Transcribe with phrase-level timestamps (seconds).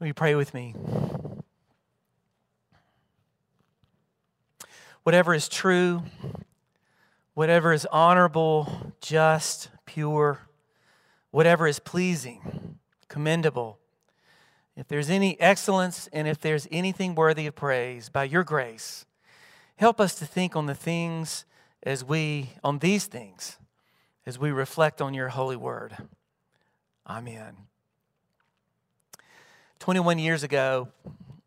[0.00, 0.74] Will you pray with me?
[5.02, 6.02] Whatever is true,
[7.34, 10.40] whatever is honorable, just, pure,
[11.30, 12.78] whatever is pleasing,
[13.08, 13.78] commendable,
[14.74, 19.04] if there's any excellence and if there's anything worthy of praise, by your grace,
[19.76, 21.44] help us to think on the things
[21.82, 23.58] as we, on these things,
[24.24, 25.96] as we reflect on your holy word.
[27.06, 27.69] Amen.
[29.80, 30.88] 21 years ago,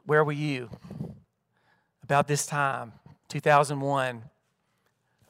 [0.07, 0.67] where were you?
[2.03, 2.91] About this time,
[3.29, 4.23] 2001,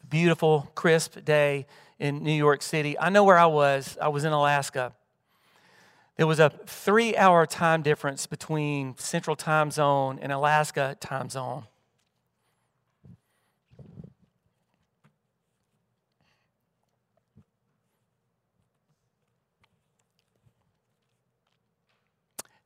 [0.10, 1.68] beautiful, crisp day
[2.00, 2.98] in New York City.
[2.98, 3.98] I know where I was.
[4.02, 4.94] I was in Alaska.
[6.16, 11.66] There was a three hour time difference between Central Time Zone and Alaska Time Zone.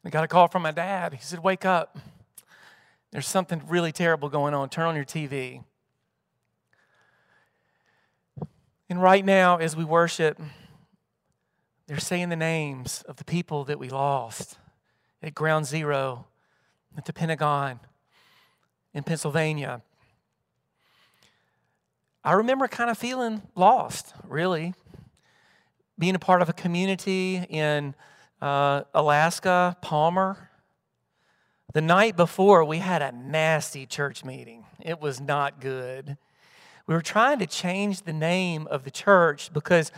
[0.07, 1.13] I got a call from my dad.
[1.15, 1.97] He said, Wake up.
[3.11, 4.69] There's something really terrible going on.
[4.69, 5.65] Turn on your TV.
[8.89, 10.39] And right now, as we worship,
[11.87, 14.57] they're saying the names of the people that we lost
[15.21, 16.27] at Ground Zero,
[16.95, 17.81] at the Pentagon,
[18.93, 19.81] in Pennsylvania.
[22.23, 24.73] I remember kind of feeling lost, really.
[25.99, 27.93] Being a part of a community in
[28.41, 30.49] uh, Alaska, Palmer.
[31.73, 34.65] The night before, we had a nasty church meeting.
[34.79, 36.17] It was not good.
[36.87, 39.91] We were trying to change the name of the church because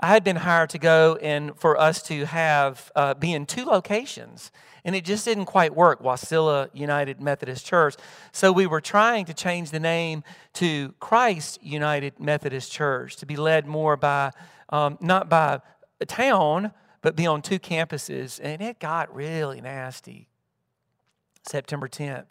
[0.00, 3.64] I had been hired to go and for us to have uh, be in two
[3.64, 4.52] locations,
[4.84, 6.02] and it just didn't quite work.
[6.02, 7.96] Wasilla United Methodist Church,
[8.30, 10.22] so we were trying to change the name
[10.54, 14.30] to Christ United Methodist Church to be led more by
[14.68, 15.60] um, not by
[16.00, 20.28] a town, but be on two campuses, and it got really nasty.
[21.48, 22.26] September 10th.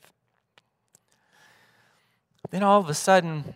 [2.50, 3.56] Then all of a sudden,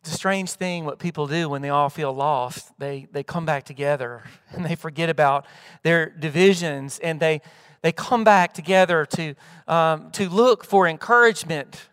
[0.00, 2.72] it's a strange thing what people do when they all feel lost.
[2.78, 5.46] They, they come back together and they forget about
[5.82, 7.42] their divisions and they,
[7.82, 9.34] they come back together to,
[9.68, 11.88] um, to look for encouragement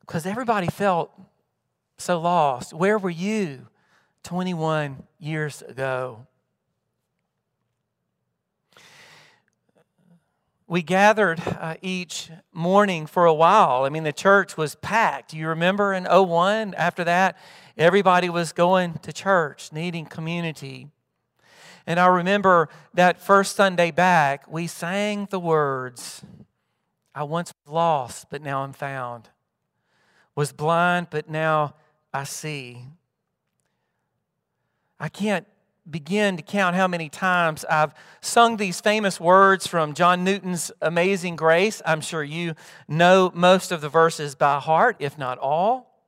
[0.00, 1.10] because everybody felt
[1.96, 2.72] so lost.
[2.72, 3.66] Where were you
[4.22, 6.26] 21 years ago?
[10.68, 13.84] We gathered uh, each morning for a while.
[13.84, 15.32] I mean, the church was packed.
[15.32, 17.38] You remember in 01, after that,
[17.78, 20.88] everybody was going to church, needing community.
[21.86, 26.22] And I remember that first Sunday back, we sang the words
[27.14, 29.30] I once was lost, but now I'm found,
[30.36, 31.76] was blind, but now
[32.12, 32.84] I see.
[35.00, 35.46] I can't
[35.90, 41.36] begin to count how many times I've sung these famous words from John Newton's Amazing
[41.36, 41.80] Grace.
[41.84, 42.54] I'm sure you
[42.86, 46.02] know most of the verses by heart, if not all.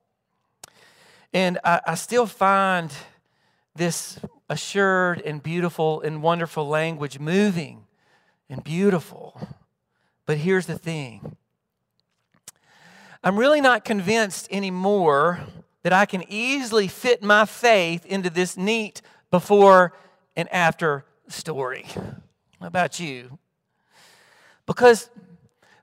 [1.32, 2.92] And I, I still find
[3.74, 7.84] this assured and beautiful and wonderful language moving
[8.48, 9.40] and beautiful.
[10.26, 11.36] But here's the thing
[13.22, 15.40] I'm really not convinced anymore
[15.82, 19.92] that I can easily fit my faith into this neat before
[20.36, 21.86] and after story.
[22.60, 23.38] How about you?
[24.66, 25.10] Because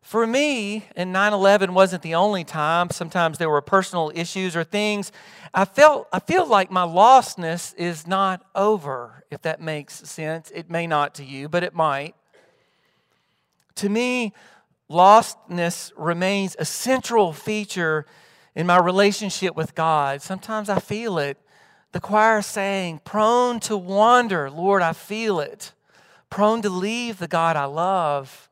[0.02, 4.63] for me, and 9 11 wasn't the only time, sometimes there were personal issues or
[4.63, 5.12] things.
[5.53, 10.50] I felt I feel like my lostness is not over, if that makes sense.
[10.56, 12.16] It may not to you, but it might.
[13.75, 14.34] To me,
[14.90, 18.06] lostness remains a central feature
[18.56, 20.22] in my relationship with God.
[20.22, 21.38] Sometimes I feel it
[21.92, 25.72] the choir saying, prone to wander, Lord, I feel it.
[26.30, 28.50] Prone to leave the God I love.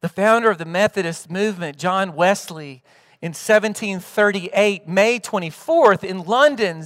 [0.00, 2.82] The founder of the Methodist movement, John Wesley,
[3.20, 6.84] in 1738, May 24th, in London,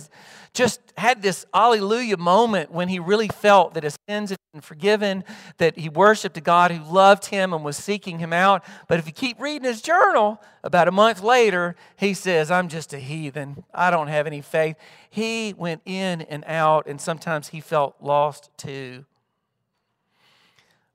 [0.54, 5.24] just had this alleluia moment when he really felt that his sins had been forgiven,
[5.56, 8.62] that he worshiped a God who loved him and was seeking him out.
[8.86, 12.92] But if you keep reading his journal, about a month later, he says, I'm just
[12.92, 13.64] a heathen.
[13.72, 14.76] I don't have any faith.
[15.08, 19.06] He went in and out, and sometimes he felt lost too.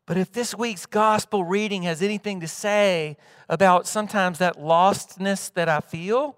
[0.07, 3.17] But if this week's gospel reading has anything to say
[3.49, 6.37] about sometimes that lostness that I feel,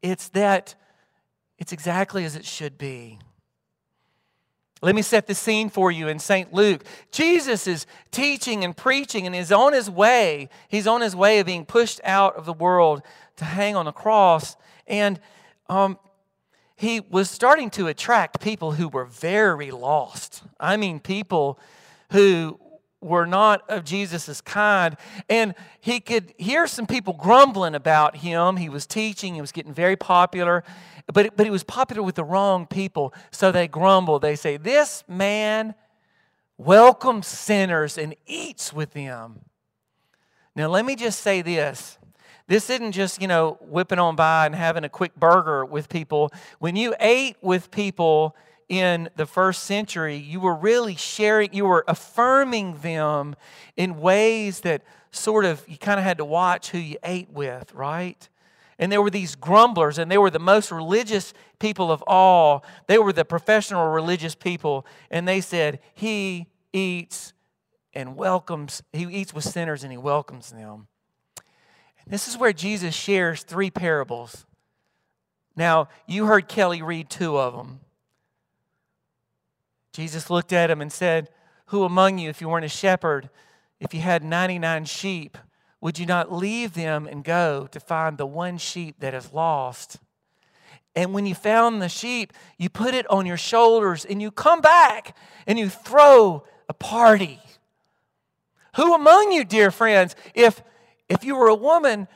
[0.00, 0.76] it's that
[1.58, 3.18] it's exactly as it should be.
[4.82, 6.52] Let me set the scene for you in St.
[6.52, 6.84] Luke.
[7.10, 10.48] Jesus is teaching and preaching and is on his way.
[10.68, 13.02] He's on his way of being pushed out of the world
[13.36, 14.56] to hang on a cross.
[14.86, 15.20] And
[15.68, 15.98] um,
[16.76, 20.42] he was starting to attract people who were very lost.
[20.58, 21.58] I mean, people
[22.10, 22.60] who
[23.02, 24.96] were not of Jesus' kind.
[25.28, 28.56] And he could hear some people grumbling about him.
[28.56, 30.64] He was teaching, he was getting very popular,
[31.12, 33.12] but, but he was popular with the wrong people.
[33.30, 34.18] So they grumble.
[34.18, 35.74] They say, This man
[36.56, 39.40] welcomes sinners and eats with them.
[40.54, 41.98] Now, let me just say this.
[42.46, 46.30] This isn't just, you know, whipping on by and having a quick burger with people.
[46.58, 48.36] When you ate with people,
[48.72, 53.36] in the first century, you were really sharing, you were affirming them
[53.76, 57.74] in ways that sort of you kind of had to watch who you ate with,
[57.74, 58.30] right?
[58.78, 62.64] And there were these grumblers, and they were the most religious people of all.
[62.86, 67.34] They were the professional religious people, and they said, He eats
[67.92, 70.88] and welcomes, He eats with sinners and He welcomes them.
[72.02, 74.46] And this is where Jesus shares three parables.
[75.56, 77.80] Now, you heard Kelly read two of them.
[79.92, 81.28] Jesus looked at him and said,
[81.66, 83.28] Who among you, if you weren't a shepherd,
[83.80, 85.36] if you had 99 sheep,
[85.80, 89.98] would you not leave them and go to find the one sheep that is lost?
[90.94, 94.60] And when you found the sheep, you put it on your shoulders and you come
[94.60, 95.16] back
[95.46, 97.40] and you throw a party.
[98.76, 100.62] Who among you, dear friends, if
[101.08, 102.08] if you were a woman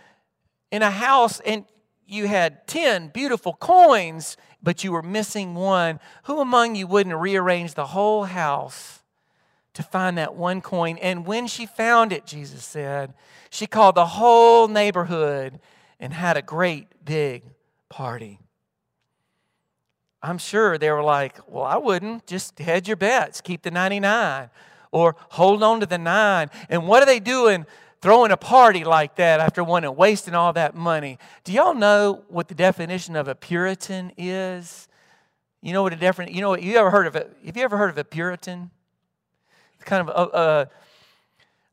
[0.70, 1.64] in a house and
[2.06, 4.36] you had 10 beautiful coins
[4.66, 9.00] but you were missing one, who among you wouldn't rearrange the whole house
[9.74, 10.98] to find that one coin?
[10.98, 13.14] And when she found it, Jesus said,
[13.48, 15.60] she called the whole neighborhood
[16.00, 17.44] and had a great big
[17.88, 18.40] party.
[20.20, 22.26] I'm sure they were like, well, I wouldn't.
[22.26, 24.50] Just hedge your bets, keep the 99,
[24.90, 26.50] or hold on to the nine.
[26.68, 27.66] And what are they doing?
[28.06, 31.18] Throwing a party like that after one and wasting all that money.
[31.42, 34.86] Do y'all know what the definition of a Puritan is?
[35.60, 37.36] You know what a different, you know what, you ever heard of it?
[37.44, 38.70] Have you ever heard of a Puritan?
[39.74, 40.70] It's kind of a, a,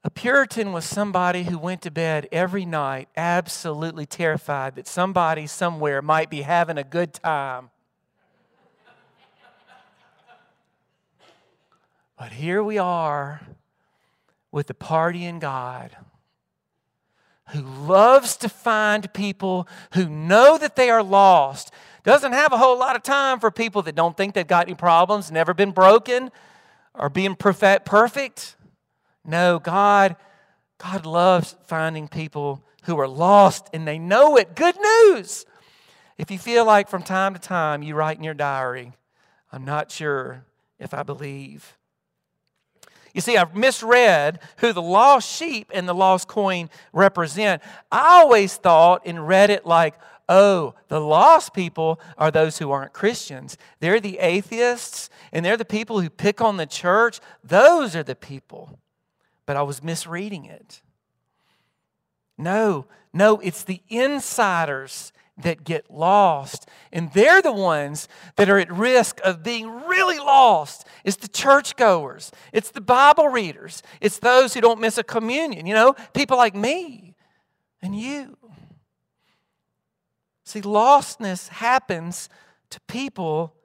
[0.05, 6.01] a Puritan was somebody who went to bed every night absolutely terrified that somebody somewhere
[6.01, 7.69] might be having a good time.
[12.17, 13.41] But here we are
[14.51, 15.95] with the party in God
[17.53, 21.71] who loves to find people who know that they are lost.
[22.03, 24.75] Doesn't have a whole lot of time for people that don't think they've got any
[24.75, 26.31] problems, never been broken,
[26.93, 28.55] or being perfect.
[29.23, 30.15] No, God,
[30.79, 34.55] God loves finding people who are lost and they know it.
[34.55, 35.45] Good news.
[36.17, 38.93] If you feel like from time to time you write in your diary,
[39.51, 40.45] I'm not sure
[40.79, 41.77] if I believe.
[43.13, 47.61] You see, I've misread who the lost sheep and the lost coin represent.
[47.91, 49.93] I always thought and read it like,
[50.27, 53.57] oh, the lost people are those who aren't Christians.
[53.79, 57.19] They're the atheists and they're the people who pick on the church.
[57.43, 58.79] Those are the people.
[59.45, 60.81] But I was misreading it.
[62.37, 66.67] No, no, it's the insiders that get lost.
[66.91, 70.85] And they're the ones that are at risk of being really lost.
[71.03, 75.73] It's the churchgoers, it's the Bible readers, it's those who don't miss a communion, you
[75.73, 77.15] know, people like me
[77.81, 78.37] and you.
[80.45, 82.29] See, lostness happens
[82.69, 83.55] to people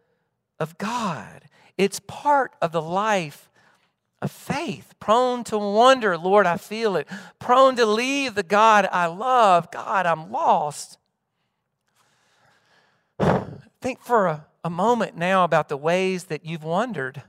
[0.59, 1.45] of God.
[1.77, 3.51] It's part of the life
[4.21, 7.07] of faith, prone to wonder, Lord, I feel it,
[7.39, 9.71] prone to leave the God I love.
[9.71, 10.99] God, I'm lost.
[13.81, 17.23] Think for a, a moment now about the ways that you've wandered.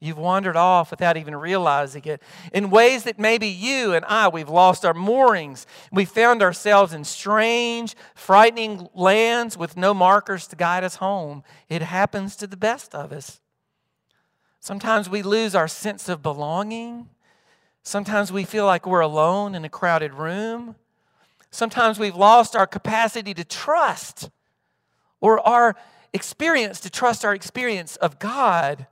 [0.00, 2.22] You've wandered off without even realizing it.
[2.52, 5.66] In ways that maybe you and I, we've lost our moorings.
[5.90, 11.42] We found ourselves in strange, frightening lands with no markers to guide us home.
[11.68, 13.40] It happens to the best of us.
[14.60, 17.08] Sometimes we lose our sense of belonging.
[17.82, 20.76] Sometimes we feel like we're alone in a crowded room.
[21.50, 24.30] Sometimes we've lost our capacity to trust
[25.20, 25.76] or our
[26.12, 28.86] experience to trust our experience of God.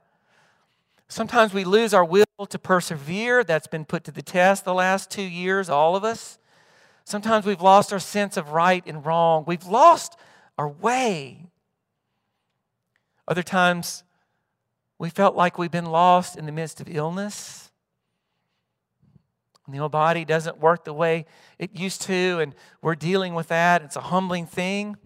[1.07, 3.43] Sometimes we lose our will to persevere.
[3.43, 6.37] That's been put to the test the last two years, all of us.
[7.05, 9.45] Sometimes we've lost our sense of right and wrong.
[9.47, 10.17] We've lost
[10.57, 11.45] our way.
[13.27, 14.03] Other times,
[14.99, 17.71] we felt like we've been lost in the midst of illness.
[19.69, 21.25] the old body doesn't work the way
[21.59, 23.81] it used to, and we're dealing with that.
[23.81, 24.97] It's a humbling thing.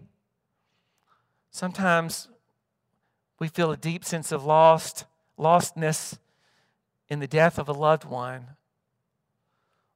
[1.52, 2.28] Sometimes
[3.38, 5.04] we feel a deep sense of lost,
[5.38, 6.18] lostness
[7.08, 8.56] in the death of a loved one,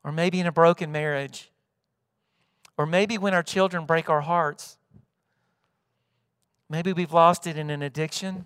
[0.04, 1.50] or maybe in a broken marriage,
[2.76, 4.76] or maybe when our children break our hearts.
[6.68, 8.44] Maybe we've lost it in an addiction.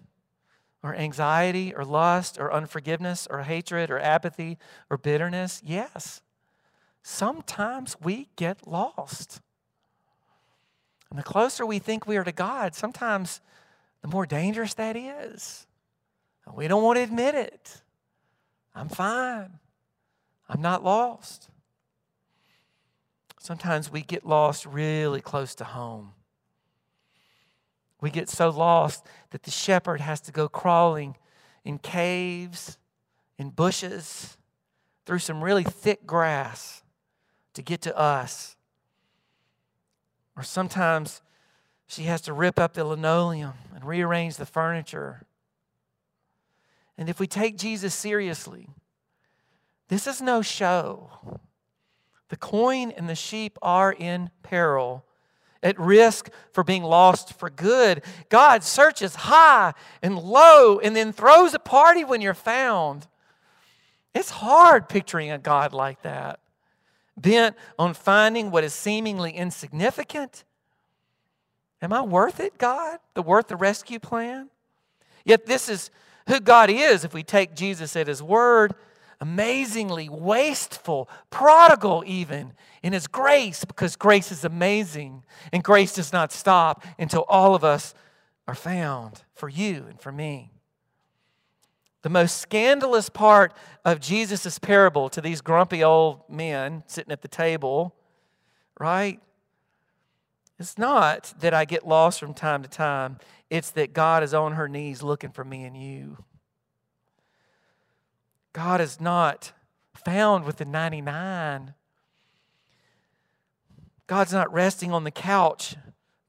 [0.82, 4.56] or anxiety or lust or unforgiveness or hatred or apathy
[4.88, 5.60] or bitterness?
[5.64, 6.22] Yes.
[7.02, 9.40] Sometimes we get lost.
[11.10, 13.40] And the closer we think we are to God, sometimes
[14.02, 15.66] the more dangerous that is.
[16.54, 17.82] We don't want to admit it.
[18.74, 19.58] I'm fine.
[20.48, 21.48] I'm not lost.
[23.38, 26.12] Sometimes we get lost really close to home.
[28.00, 31.16] We get so lost that the shepherd has to go crawling
[31.64, 32.78] in caves,
[33.38, 34.36] in bushes,
[35.06, 36.82] through some really thick grass
[37.54, 38.56] to get to us.
[40.40, 41.20] Or sometimes
[41.86, 45.26] she has to rip up the linoleum and rearrange the furniture.
[46.96, 48.70] And if we take Jesus seriously,
[49.88, 51.10] this is no show.
[52.30, 55.04] The coin and the sheep are in peril,
[55.62, 58.02] at risk for being lost for good.
[58.30, 63.08] God searches high and low and then throws a party when you're found.
[64.14, 66.40] It's hard picturing a God like that,
[67.20, 70.44] bent on finding what is seemingly insignificant.
[71.82, 72.98] Am I worth it, God?
[73.14, 74.50] The worth the rescue plan?
[75.24, 75.90] Yet this is
[76.28, 78.74] who God is if we take Jesus at his word
[79.20, 86.32] amazingly wasteful, prodigal even in his grace because grace is amazing and grace does not
[86.32, 87.94] stop until all of us
[88.48, 90.50] are found for you and for me.
[92.02, 93.52] The most scandalous part
[93.84, 97.94] of Jesus' parable to these grumpy old men sitting at the table,
[98.78, 99.20] right?
[100.58, 104.52] It's not that I get lost from time to time, it's that God is on
[104.52, 106.24] her knees looking for me and you.
[108.52, 109.52] God is not
[109.94, 111.74] found with the 99.
[114.06, 115.76] God's not resting on the couch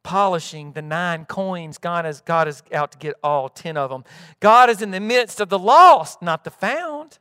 [0.03, 1.77] polishing the nine coins.
[1.77, 4.03] God is, God is out to get all 10 of them.
[4.39, 7.20] God is in the midst of the lost, not the found.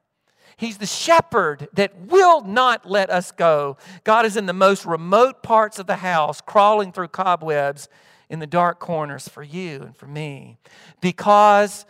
[0.56, 3.78] He's the shepherd that will not let us go.
[4.04, 7.88] God is in the most remote parts of the house, crawling through cobwebs
[8.28, 10.58] in the dark corners for you and for me.
[11.00, 11.86] Because,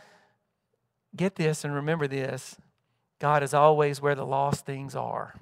[1.16, 2.56] get this and remember this
[3.18, 5.34] God is always where the lost things are.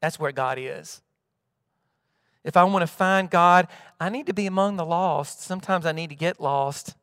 [0.00, 1.00] That's where God is.
[2.44, 5.42] If I want to find God, I need to be among the lost.
[5.42, 6.94] Sometimes I need to get lost.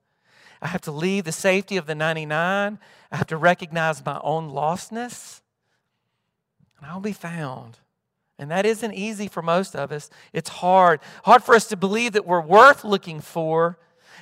[0.61, 2.77] I have to leave the safety of the 99.
[3.11, 5.41] I have to recognize my own lostness,
[6.77, 7.79] and I'll be found.
[8.37, 10.09] And that isn't easy for most of us.
[10.33, 10.99] It's hard.
[11.23, 13.77] Hard for us to believe that we're worth looking for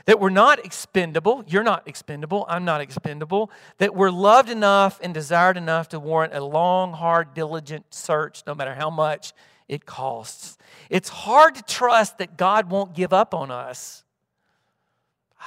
[0.06, 1.44] that we're not expendable.
[1.48, 2.46] You're not expendable.
[2.50, 3.52] I'm not expendable.
[3.78, 8.56] That we're loved enough and desired enough to warrant a long, hard, diligent search, no
[8.56, 9.34] matter how much
[9.70, 10.58] it costs.
[10.90, 14.04] It's hard to trust that God won't give up on us.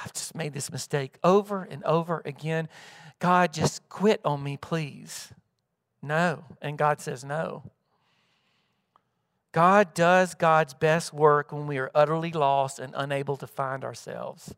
[0.03, 2.69] I've just made this mistake over and over again.
[3.19, 5.31] God, just quit on me, please.
[6.01, 6.45] No.
[6.61, 7.63] And God says no.
[9.51, 14.55] God does God's best work when we are utterly lost and unable to find ourselves.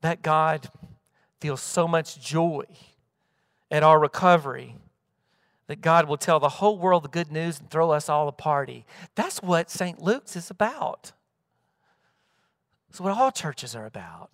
[0.00, 0.70] That God
[1.40, 2.64] feels so much joy
[3.68, 4.76] at our recovery
[5.66, 8.32] that God will tell the whole world the good news and throw us all a
[8.32, 8.84] party.
[9.14, 10.00] That's what St.
[10.00, 11.12] Luke's is about.
[12.88, 14.30] That's what all churches are about.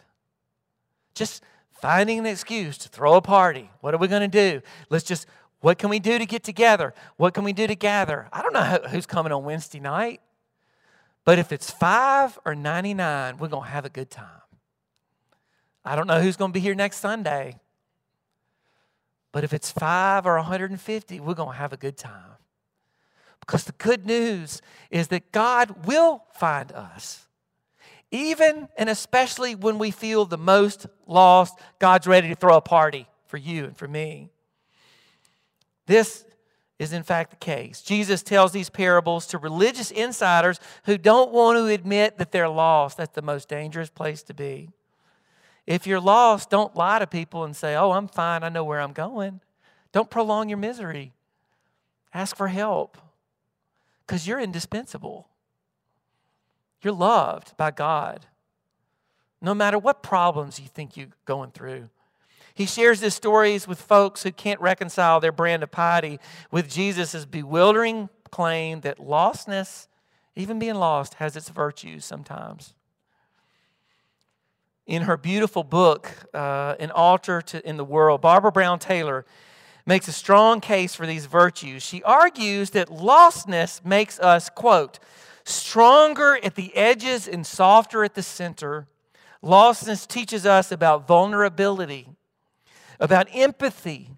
[1.14, 1.42] Just
[1.80, 3.70] finding an excuse to throw a party.
[3.80, 4.62] What are we going to do?
[4.90, 5.26] Let's just
[5.62, 6.92] what can we do to get together?
[7.16, 8.28] What can we do to gather?
[8.32, 10.20] I don't know who's coming on Wednesday night,
[11.24, 14.26] but if it's five or 99, we're going to have a good time.
[15.84, 17.60] I don't know who's going to be here next Sunday,
[19.32, 22.36] but if it's five or 150, we're going to have a good time.
[23.40, 27.26] Because the good news is that God will find us.
[28.10, 33.08] Even and especially when we feel the most lost, God's ready to throw a party
[33.26, 34.28] for you and for me.
[35.86, 36.24] This
[36.78, 37.80] is, in fact, the case.
[37.80, 42.98] Jesus tells these parables to religious insiders who don't want to admit that they're lost.
[42.98, 44.68] That's the most dangerous place to be.
[45.66, 48.42] If you're lost, don't lie to people and say, Oh, I'm fine.
[48.42, 49.40] I know where I'm going.
[49.92, 51.12] Don't prolong your misery.
[52.12, 52.98] Ask for help
[54.06, 55.28] because you're indispensable.
[56.82, 58.26] You're loved by God.
[59.40, 61.88] No matter what problems you think you're going through,
[62.54, 67.24] he shares his stories with folks who can't reconcile their brand of piety with Jesus'
[67.24, 69.88] bewildering claim that lostness,
[70.36, 72.74] even being lost, has its virtues sometimes.
[74.86, 79.24] In her beautiful book, uh, An Altar to, in the World, Barbara Brown Taylor
[79.86, 81.82] makes a strong case for these virtues.
[81.82, 84.98] She argues that lostness makes us, quote,
[85.44, 88.88] stronger at the edges and softer at the center.
[89.42, 92.08] Lostness teaches us about vulnerability,
[92.98, 94.10] about empathy,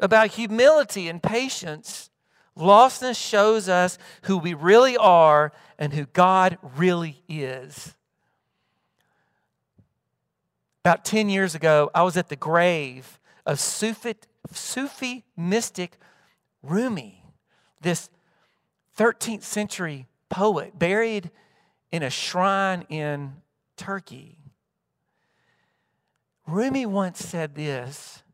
[0.00, 2.10] about humility and patience.
[2.56, 7.94] Lostness shows us who we really are and who God really is.
[10.84, 14.14] About 10 years ago, I was at the grave of Sufi,
[14.50, 15.96] Sufi mystic
[16.60, 17.24] Rumi,
[17.80, 18.10] this
[18.98, 21.30] 13th century poet buried
[21.92, 23.34] in a shrine in
[23.76, 24.38] Turkey.
[26.48, 28.24] Rumi once said this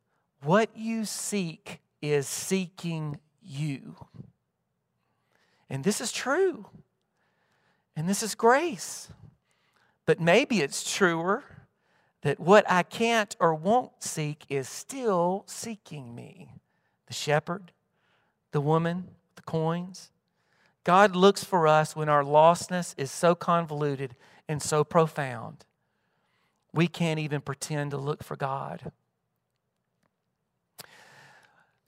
[0.42, 3.94] What you seek is seeking you.
[5.68, 6.66] And this is true.
[7.94, 9.08] And this is grace.
[10.06, 11.44] But maybe it's truer
[12.22, 16.50] that what I can't or won't seek is still seeking me.
[17.06, 17.72] The shepherd,
[18.52, 20.10] the woman, the coins.
[20.84, 24.14] God looks for us when our lostness is so convoluted
[24.48, 25.64] and so profound.
[26.72, 28.90] We can't even pretend to look for God.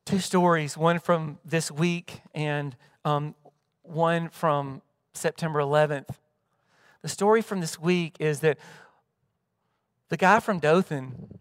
[0.05, 3.35] Two stories, one from this week and um,
[3.83, 4.83] one from
[5.13, 6.09] September 11th.
[7.03, 8.59] The story from this week is that
[10.11, 11.39] the guy from Dothan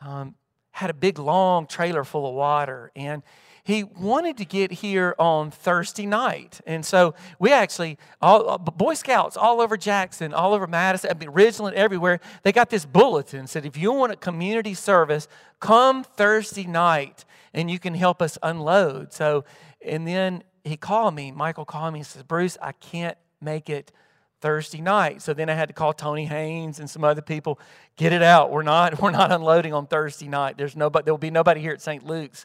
[0.00, 0.34] um,
[0.70, 3.22] had a big, long trailer full of water, and
[3.64, 6.60] he wanted to get here on Thursday night.
[6.66, 11.14] And so we actually, all, uh, Boy Scouts all over Jackson, all over Madison, I
[11.14, 15.28] mean, Ridgeland, everywhere, they got this bulletin said, if you want a community service,
[15.60, 19.14] come Thursday night and you can help us unload.
[19.14, 19.44] So,
[19.80, 23.92] and then he called me, Michael called me and says, Bruce, I can't make it
[24.44, 25.22] Thursday night.
[25.22, 27.58] So then I had to call Tony Haynes and some other people.
[27.96, 28.50] Get it out.
[28.52, 30.58] We're not, we're not unloading on Thursday night.
[30.58, 32.04] There's nobody, there will be nobody here at St.
[32.04, 32.44] Luke's.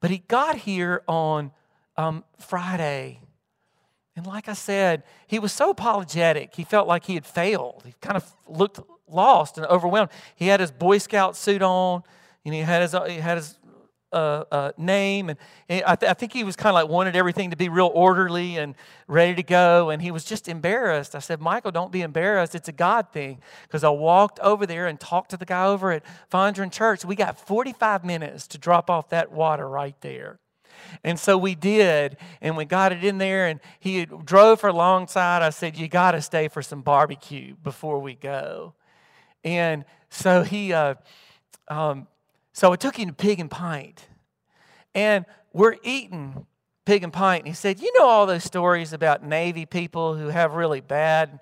[0.00, 1.52] But he got here on
[1.98, 3.20] um, Friday.
[4.16, 6.54] And like I said, he was so apologetic.
[6.54, 7.82] He felt like he had failed.
[7.84, 10.08] He kind of looked lost and overwhelmed.
[10.34, 12.04] He had his Boy Scout suit on,
[12.46, 13.58] and he had his, he had his
[14.14, 15.28] uh, uh, name.
[15.28, 15.38] And
[15.68, 18.56] I, th- I, think he was kind of like wanted everything to be real orderly
[18.56, 18.76] and
[19.08, 19.90] ready to go.
[19.90, 21.16] And he was just embarrassed.
[21.16, 22.54] I said, Michael, don't be embarrassed.
[22.54, 23.40] It's a God thing.
[23.62, 27.04] Because I walked over there and talked to the guy over at Fondren Church.
[27.04, 30.38] We got 45 minutes to drop off that water right there.
[31.02, 35.42] And so we did, and we got it in there, and he drove for alongside.
[35.42, 38.74] I said, You got to stay for some barbecue before we go.
[39.42, 40.94] And so he, uh,
[41.68, 42.06] um,
[42.52, 44.06] so I took him to Pig and Pint.
[44.94, 46.46] And we're eating
[46.84, 47.44] Pig and Pint.
[47.44, 51.40] And he said, You know all those stories about Navy people who have really bad,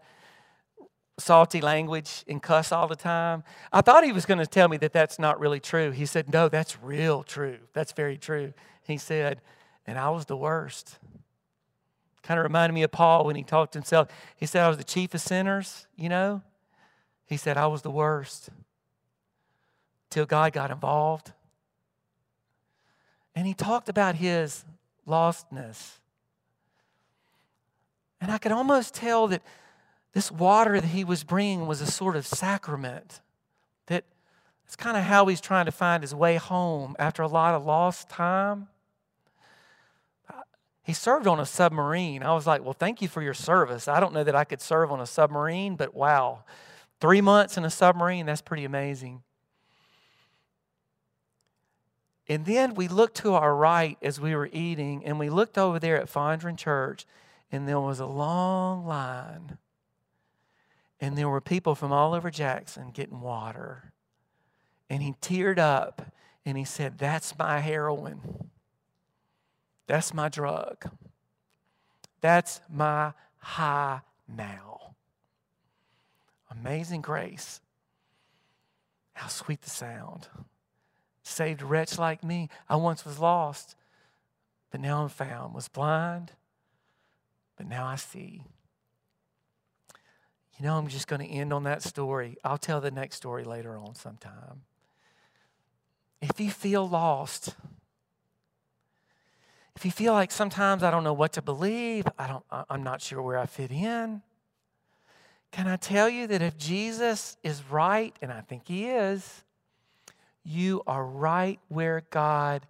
[1.19, 3.43] salty language and cuss all the time?
[3.73, 5.91] I thought he was going to tell me that that's not really true.
[5.91, 7.59] He said, No, that's real true.
[7.73, 8.53] That's very true.
[8.83, 9.41] He said,
[9.87, 10.99] And I was the worst.
[12.23, 14.09] Kind of reminded me of Paul when he talked to himself.
[14.37, 16.43] He said, I was the chief of sinners, you know?
[17.27, 18.51] He said, I was the worst
[20.09, 21.33] till God got involved.
[23.35, 24.65] And he talked about his
[25.07, 25.99] lostness.
[28.21, 29.43] And I could almost tell that
[30.13, 33.21] this water that he was bringing was a sort of sacrament.
[33.87, 34.05] That
[34.67, 37.65] it's kind of how he's trying to find his way home after a lot of
[37.65, 38.69] lost time.
[40.85, 42.23] He served on a submarine.
[42.23, 43.87] I was like, well, thank you for your service.
[43.87, 46.45] I don't know that I could serve on a submarine, but wow,
[47.01, 49.23] three months in a submarine, that's pretty amazing.
[52.33, 55.79] And then we looked to our right as we were eating, and we looked over
[55.79, 57.05] there at Fondren Church,
[57.51, 59.59] and there was a long line.
[60.99, 63.93] And there were people from all over Jackson getting water.
[64.89, 66.11] And he teared up
[66.47, 68.49] and he said, That's my heroin.
[69.87, 70.91] That's my drug.
[72.23, 74.95] That's my high now.
[76.51, 77.61] Amazing grace.
[79.13, 80.29] How sweet the sound
[81.23, 82.49] saved wretch like me.
[82.69, 83.77] I once was lost,
[84.71, 85.55] but now I'm found.
[85.55, 86.33] Was blind,
[87.57, 88.45] but now I see.
[90.59, 92.37] You know, I'm just going to end on that story.
[92.45, 94.63] I'll tell the next story later on sometime.
[96.21, 97.55] If you feel lost,
[99.75, 103.01] if you feel like sometimes I don't know what to believe, I don't, I'm not
[103.01, 104.23] sure where I fit in,
[105.51, 109.45] can I tell you that if Jesus is right, and I think he is,
[110.45, 112.67] you are right where God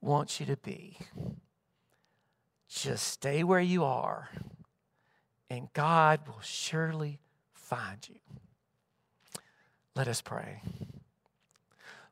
[0.00, 0.98] wants you to be.
[2.68, 4.28] Just stay where you are,
[5.48, 7.20] and God will surely
[7.52, 8.16] find you.
[9.94, 10.60] Let us pray.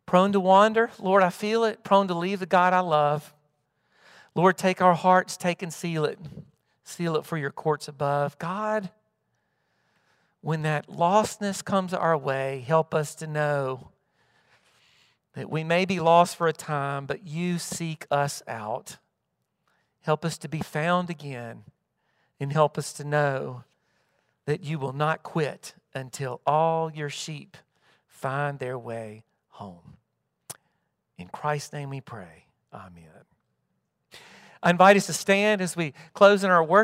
[0.06, 1.84] Prone to wander, Lord, I feel it.
[1.84, 3.34] Prone to leave the God I love.
[4.34, 6.18] Lord, take our hearts, take and seal it.
[6.84, 8.38] seal it for your courts above.
[8.38, 8.90] God,
[10.40, 13.88] when that lostness comes our way, help us to know
[15.34, 18.98] that we may be lost for a time, but you seek us out.
[20.02, 21.64] Help us to be found again,
[22.38, 23.64] and help us to know
[24.46, 27.56] that you will not quit until all your sheep
[28.06, 29.96] find their way home.
[31.16, 32.46] In Christ's name we pray.
[32.72, 33.04] Amen.
[34.62, 36.82] I invite us to stand as we close in our worship.